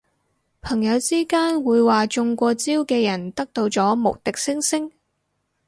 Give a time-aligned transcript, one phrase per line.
[0.61, 4.91] 朋友之間會話中過招嘅人得到咗無敵星星